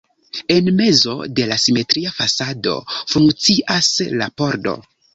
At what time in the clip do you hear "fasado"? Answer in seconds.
2.21-2.75